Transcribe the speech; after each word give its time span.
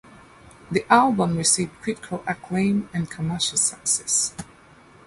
The 0.71 0.83
album 0.91 1.37
received 1.37 1.79
critical 1.83 2.23
acclaim 2.25 2.89
and 2.91 3.07
commercial 3.07 3.59
success. 3.59 4.33